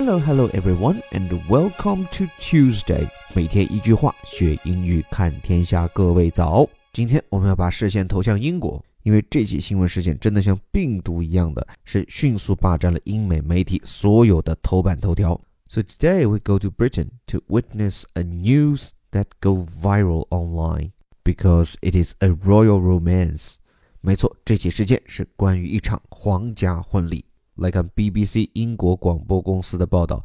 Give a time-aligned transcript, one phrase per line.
[0.00, 3.10] Hello, hello, everyone, and welcome to Tuesday.
[3.34, 5.88] 每天一句话，学英语看天下。
[5.88, 6.64] 各位早！
[6.92, 15.40] 今天我们要把视线投向英国，因为这起新闻事件真的像病毒一样的，是迅速霸占了英美媒体所有的头版头条。
[15.68, 20.92] So today we go to Britain to witness a news that go viral online
[21.24, 23.56] because it is a royal romance.
[24.00, 27.24] 没错，这起事件是关于一场皇家婚礼。
[27.58, 30.24] 来看 BBC 英国广播公司的报道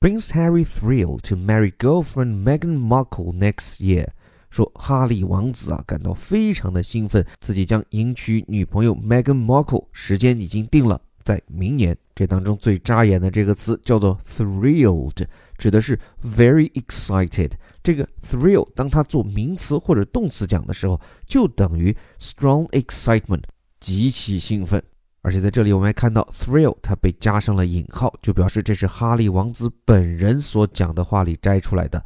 [0.00, 4.08] ：Prince Harry thrilled to marry girlfriend Meghan Markle next year。
[4.50, 11.96] 说哈利王子啊感到非常的兴奋，自己将迎娶女朋友 Meghan Markle，时间已经定了，在明年。
[12.14, 15.24] 这当中最扎眼的这个词叫做 thrilled，
[15.56, 17.52] 指的是 very excited。
[17.82, 23.44] 这个 thrill 当它做名词或者动词讲的时候，就等于 strong excitement，
[23.80, 24.82] 极其兴奋。
[25.22, 32.04] 而且在这里，我们还看到 thrill，它被加上了引号，就表示这是哈利王子本人所讲的话里摘出来的。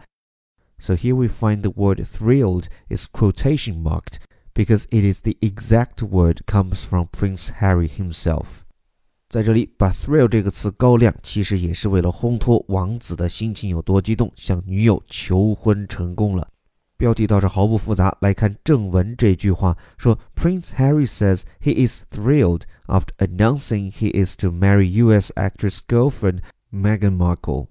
[0.79, 4.17] So here we find the word thrilled is quotation marked
[4.53, 8.61] because it is the exact word comes from Prince Harry himself。
[9.31, 16.47] 在这里把 thrill 这个词高亮，其实也是为了烘托王子的心情有多激动，向女友求婚成功了。
[16.97, 25.31] 标题倒是毫不复杂，来看正文这句话说：Prince Harry says he is thrilled after announcing he is to marry U.S.
[25.35, 26.41] actress girlfriend
[26.73, 27.67] Meghan Markle。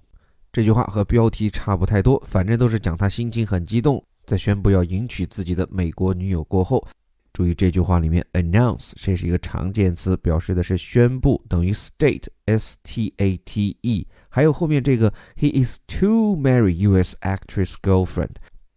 [0.53, 6.87] 这句话和标题差不太多，反正都是讲他心情很激动，在宣布要迎娶自己的美国女友过后。
[7.33, 14.07] 注意这句话里面 announce 这是一个常见词，表示的是宣布，等于 state s t a t e。
[14.29, 17.17] 还有后面这个 he is to marry U.S.
[17.19, 18.35] actress girlfriend。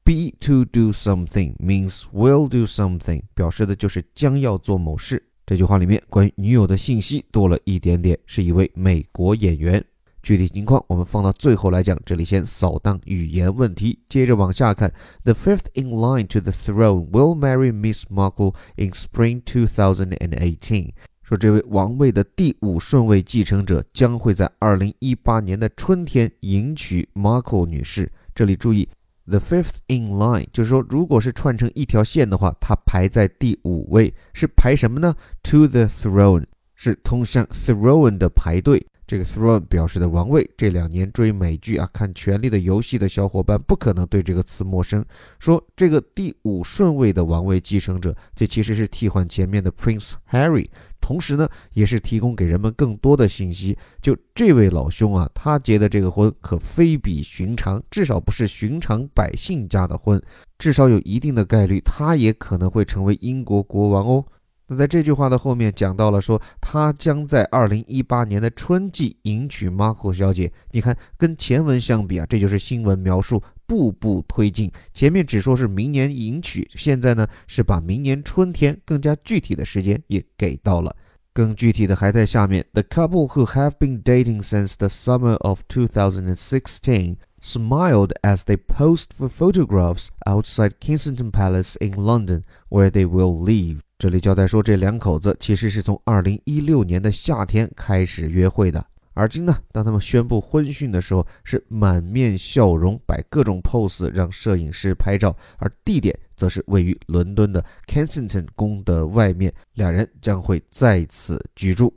[0.08, 5.22] Be to do something means will do something，表示的就是将要做某事。
[5.44, 9.84] 这句话里面关于女友的信息多了一点点，是一位美国演员。
[10.22, 13.98] 具体情况我们放到最后来讲，这里先扫荡语言问题。
[14.08, 14.91] 接着往下看
[15.24, 20.92] ，The fifth in line to the throne will marry Miss Markle in spring 2018。
[21.22, 28.10] 说这位王位的第五顺位继承者将会在二零一八年的春天迎娶 Markle 女士。
[28.34, 28.88] 这里注意。
[29.31, 38.87] The fifth in line，就是说，如果是串成一条线的话，它排在第五位，是排什么呢？To the throne，是通向 throne 的排队。
[39.08, 45.02] 这个 throne 表示的王位，这两年追美剧啊、看《权力的游戏》的小伙伴不可能对这个词陌生。
[45.38, 50.68] 说这个第五顺位的王位继承者，这其实是替换前面的 Prince Harry，
[51.00, 53.78] 同时呢，也是提供给人们更多的信息。
[54.02, 60.22] 就这位老兄啊，他结的这个婚可非比寻常，至少不是寻常百姓家的婚，
[60.58, 64.22] 至少有一定的概率，他也可能会成为英国国王哦。
[64.68, 70.52] 那在这句话的后面讲到了，说他将在二零一八年的春季迎娶 Marco 小姐。
[70.70, 74.70] 你看，跟前文相比啊，这就是新闻描述步步推进。
[74.92, 80.94] 前面只说是明年迎娶，现在呢是把明年春天更加具体的时间也给到了。
[81.32, 89.28] 更具体的还在下面：The couple who have been dating since the summer of 2016 smiled as they posed for
[89.28, 93.80] photographs outside Kensington Palace in London, where they will live.
[93.98, 98.86] 这里交代说，这两口子其实是从二零一六年的夏天开始约会的。
[99.12, 111.92] 而今呢，当他们宣布婚讯的时候，是满面笑容，摆各种 pose 让摄影师拍照，而地点则是位于伦敦的 Kensington 宫的外面，两人将会在此居住。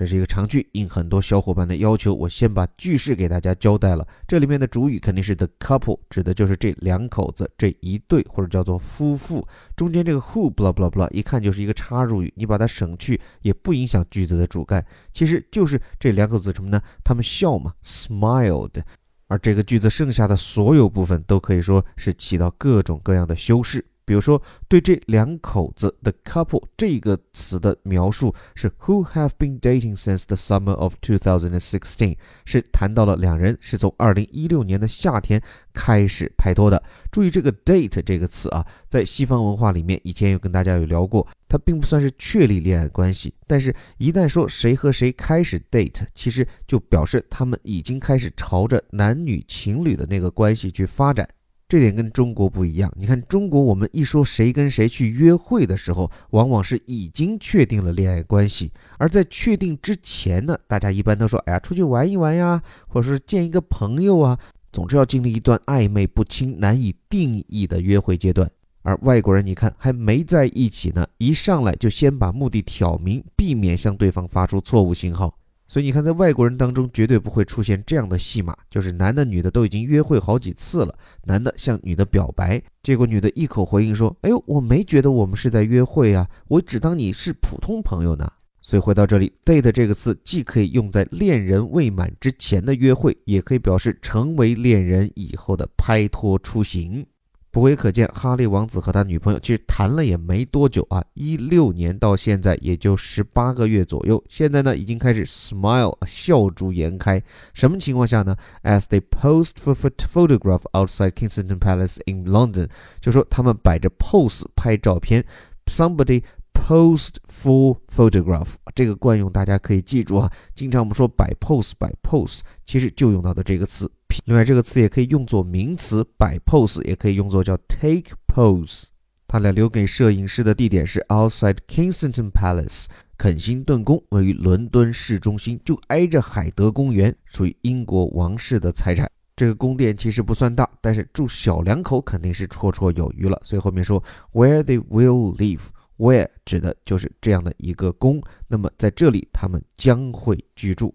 [0.00, 4.08] 这是一个长句，应很多小伙伴的要求，我先把句式给大家交代了。
[4.26, 9.46] 这里面的主语肯定是 the couple，指的就是这两口子这一对，或者叫做夫妇。
[9.76, 14.82] 中间这个 who，blah blah blah，一看就是一个插入语，你把它省去也不影响句子的主干。
[15.12, 16.80] 其实就是这两口子什么呢？
[17.04, 18.82] 他们笑嘛，smiled。
[19.26, 23.84] 而这个句子剩下的所有部分都可以说是起到各种各样的修饰。
[24.10, 35.40] 比如说，对这两口子的 couple 这个词的描述是 who have been dating since the summer of 2016，是谈到了两人是从2016年的夏天
[35.72, 36.82] 开始拍拖的。
[37.12, 51.28] 注意这个 date 这个词啊，在西方文化里面，以前有跟大家有聊过，它并不算是确立恋爱关系，但是一旦说谁和谁开始 date，其实就表示他们已经开始朝着男女情侣的那个关系去发展。
[51.70, 52.92] 这点跟中国不一样。
[52.96, 58.72] 你看，中国我们一说谁跟谁去约会的时候，往往是已经确定了恋爱关系。
[58.98, 64.36] 而在确定之前呢，大家一般都说：“哎呀，出去玩一玩呀，或者是见一个朋友啊。”
[64.72, 68.50] 总之要经历一段暧昧不清、难以定义的约会阶段。
[68.82, 75.32] 而外国人，你看还没在一起呢，一上来就先把目的挑明，避免向对方发出错误信号。
[75.70, 80.92] 所以你看，在外国人当中绝对不会出现这样的戏码，就是男的女的都已经约会好几次了，
[81.26, 88.28] 男的向女的表白，结果女的一口回应说：“哎呦，我没觉得我们是在约会啊，我只当你是普通朋友呢。”
[88.60, 97.06] 所以回到这里，date 这个词既可以用在恋人未满之前的约会，也可以表示成为恋人以后的拍拖出行。
[97.52, 104.22] 不过也可见，哈利王子和他女朋友其实谈了也没多久啊，一六年到现在也就十八个月左右。
[104.28, 107.20] 现在呢，已经开始 smile 笑逐颜开。
[107.52, 112.68] 什么情况下呢？As they posed for photograph outside Kensington Palace in London，
[113.00, 115.24] 就说他们摆着 pose 拍照片。
[115.66, 116.22] Somebody
[116.52, 120.30] posed for photograph，这个惯用大家可以记住啊。
[120.54, 123.90] 经常我们说摆 pose 摆 pose，其实就用到的这个词。
[124.24, 128.84] 另外，这个词也可以用作名词，摆 pose 也可以用作叫 take pose。
[129.26, 132.86] 他俩留给摄影师的地点是 outside Kensington Palace，
[133.16, 139.08] 肯辛顿宫位于伦敦市中心，就挨着海德公园，属于英国王室的财产。
[139.36, 143.40] 这个宫殿其实不算大，但是住小两口肯定是绰绰有余了。
[143.44, 144.02] 所以后面说
[144.32, 148.20] where they will live，where 指的就是这样的一个宫。
[148.48, 150.92] 那么在这里，他们将会居住。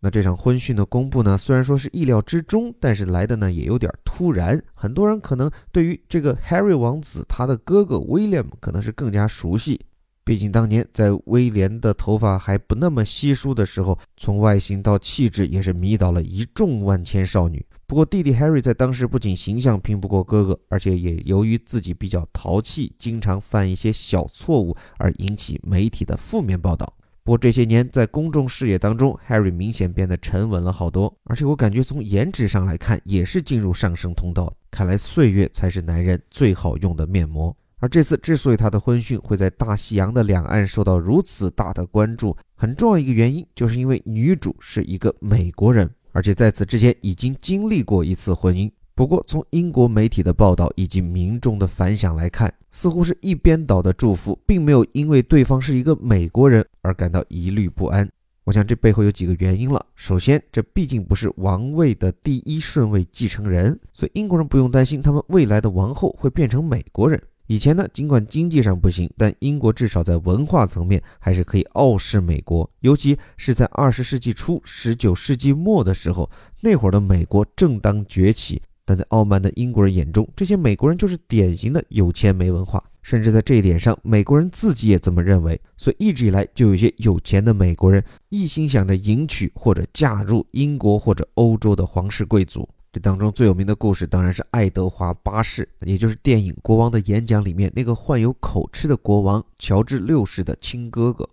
[0.00, 4.62] 那这场婚讯的公布呢，虽然说是意料之中，但是来的呢也有点突然。
[4.74, 9.80] 很多人可能对于这个 Harry 王子他的哥哥 William 可能是更加熟悉，
[10.22, 17.66] 毕竟当年在威廉的头发还不那么稀疏的时候，从外形到气质也是迷倒了一众万千少女。
[17.88, 26.94] 不过弟弟 Harry 在当时不仅形象拼不过哥哥，而且也由于自己比较淘气，经常犯一些小错误而引起媒体的负面报道。
[27.28, 34.50] 不过这些年在公众视野当中，Harry 明显变得沉稳了好多，而且我感觉从颜值上来看也是进入上升通道。
[34.70, 37.54] 看来岁月才是男人最好用的面膜。
[37.80, 48.72] 而这次之所以他的婚讯会在大西洋的两岸受到如此大的关注，很重要一个原因就是因为女主是一个美国人，而且在此之前已经经历过一次婚姻。
[48.98, 58.10] 不过，从英国媒体的报道以及民众的反响来看，似乎是一边倒的祝福，并没有因为对方是一个美国人而感到疑虑不安。
[58.42, 59.86] 我想这背后有几个原因了。
[59.94, 67.22] 首先，这毕竟不是王位的第一顺位继承人，所以英国人不用担心他们未来的王后会变成美国人。
[67.46, 76.28] 以前呢，尽管经济上不行，但英国至少在文化层面还是可以傲视美国，尤其是在二十世纪初、十九世纪末的时候，
[76.60, 78.60] 那会儿的美国正当崛起。
[78.88, 85.60] 但在傲慢的英国人眼中，这些美国人就是典型的有钱没文化，甚至在这一点上，美国人自己也这么认为。
[85.76, 92.66] 所以一直以来，就有些有钱的美国人一心想着迎娶或者嫁入英国或者欧洲的皇室贵族。
[92.90, 101.28] 这当中最有名的故事当然是爱德华八世，也就是电影《国王的演讲》里面那个患有口吃的国王乔治六世的亲哥哥。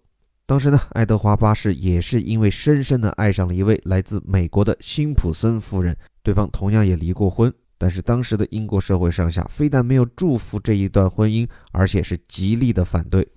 [0.46, 5.96] 当时呢，爱德华八世也是因为深深的爱上了一位来自美国的辛普森夫人。
[6.26, 13.28] 对方同样也离过婚，但是当时的英国社会上下非但没有祝福这一段婚姻，而且是极力的反对。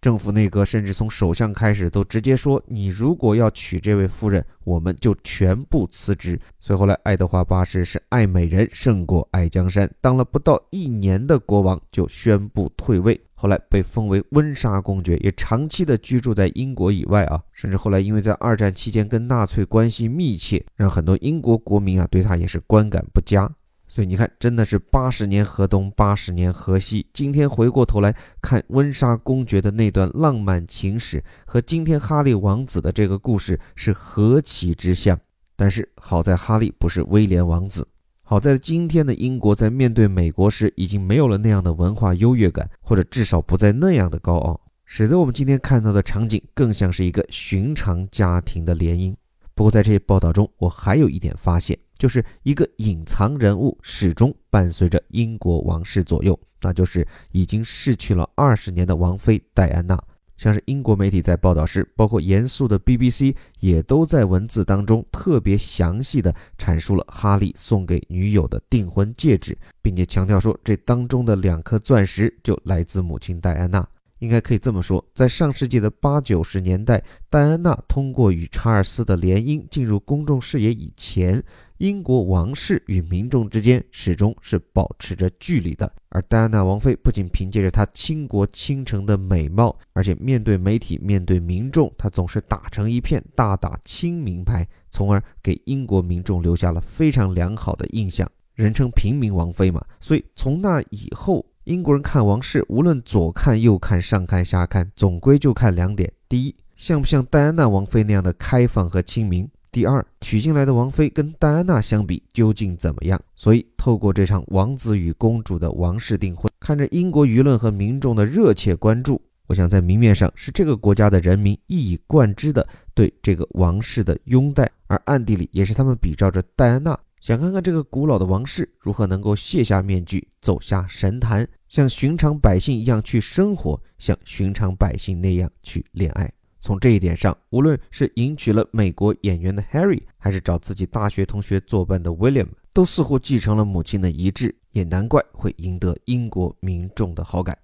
[0.00, 13.20] 政府内阁甚至从首相开始都直接说：“你如果要娶这位夫人，我们就全部辞职。”所以后来爱德华八世是爱美人胜过爱江山，当了不到一年的国王就宣布退位。
[13.34, 23.50] 后来被封为温莎公爵，也长期的居住在英国以外啊，甚至后来因为在二战期间跟纳粹关系密切，让很多英国国民啊对他也是观感不佳。
[23.92, 27.04] 所以你看，真的是八十年河东，八十年河西。
[27.12, 35.18] 今天回过头来看温莎公爵的那段浪漫情史，和今天哈利王子的这个故事是何其之像。
[35.56, 37.84] 但是好在哈利不是威廉王子。
[38.22, 49.12] 好在今天的英国在面对美国时，已经没有了那样的文化优越感，或者至少不再那样的高傲，使得我们今天看到的场景更像是一个寻常家庭的联姻。
[49.52, 60.02] 不过在这些报道中，我还有一点发现，就是一个隐藏人物始终伴随着英国王室左右，那就是已经逝去了二十年的王妃戴安娜。
[60.38, 73.86] 像是英国媒体在报道时，包括严肃的 BBC 也都在文字当中特别详细的阐述了哈利送给女友的订婚戒指，并且强调说这当中的两颗钻石就来自母亲戴安娜。
[74.20, 81.42] 应该可以这么说，在上世纪的八九十年代，戴安娜通过与查尔斯的联姻进入公众视野以前。
[81.78, 99.82] 英国王室与民众之间始终是保持着距离的，而戴安娜王妃不仅凭借着她倾国倾城的美貌，而且面对媒体、面对民众，她总是打成一片，大打亲民牌，从而给英国民众留下了非常良好的印象，人称“平民王妃”嘛。
[100.00, 109.46] 所以从那以后，英国人看王室，无论左看右看、上看下看，总归就看两点：第一，像不像戴安娜王妃那样的开放和亲民？
[109.70, 113.20] 第二，娶进来的王妃跟戴安娜相比究竟怎么样？
[113.36, 136.32] 所以，透过这场王子与公主的王室订婚，看着英国舆论和民众的热切关注，我想在明面上是这个国家的人民一以贯之的对这个王室的拥戴，而暗地里也是他们比照着戴安娜，想看看这个古老的王室如何能够卸下面具，走下神坛，像寻常百姓一样去生活，像寻常百姓那样去恋爱。
[136.62, 147.56] 从这一点上，无论是迎娶了美国演员的 Harry，还是找自己大学同学作伴的 William，都似乎继承了母亲的遗志，也难怪会赢得英国民众的好感。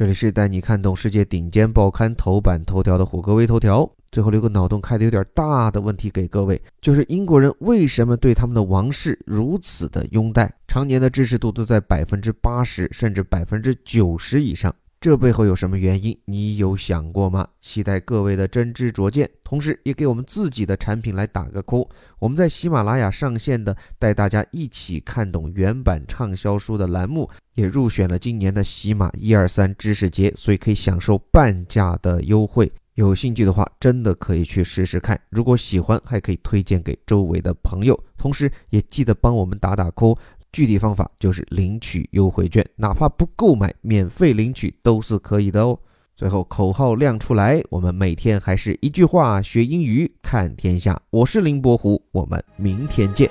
[0.00, 3.86] 这里是带你看懂世界顶尖报刊头版头条的虎哥微头条。
[4.10, 14.74] 最后留个脑洞开的有点大的问题给各位，就是英国人为什么对他们的王室如此的拥戴，常年的支持度都在百分之八十甚至百分之九十以上。
[15.00, 16.14] 这背后有什么原因？
[16.26, 17.48] 你有想过吗？
[17.58, 21.88] 期待各位的真知灼见，同时也给我们自己的产品来打个 call。
[22.18, 32.70] 我们在喜马拉雅上线的带大家一起看懂原版畅销书的栏目，也入选了今年的喜马一二三知识节，所以可以享受半价的优惠。
[32.96, 35.18] 有兴趣的话，真的可以去试试看。
[35.30, 40.18] 如果喜欢，还可以推荐给周围的朋友，同时也记得帮我们打打 call。
[40.52, 45.78] 具体方法就是领取优惠券，哪怕不购买，免费领取都是可以的哦。
[46.16, 51.00] 最后口号亮出来，我们每天还是一句话学英语，看天下。
[51.10, 53.30] 我是林伯虎，我们明天见。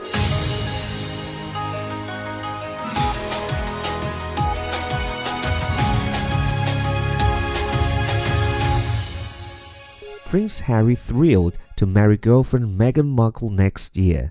[10.32, 14.30] Prince Harry thrilled to marry girlfriend Meghan Markle next year.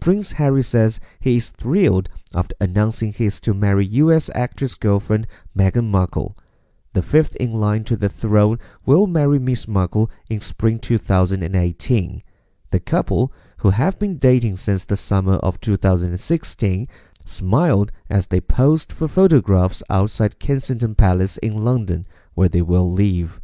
[0.00, 5.26] Prince Harry says he is thrilled after announcing he is to marry US actress girlfriend
[5.56, 6.36] Meghan Markle.
[6.92, 12.22] The fifth in line to the throne will marry Miss Markle in spring 2018.
[12.70, 16.88] The couple, who have been dating since the summer of 2016,
[17.24, 23.40] smiled as they posed for photographs outside Kensington Palace in London, where they will live.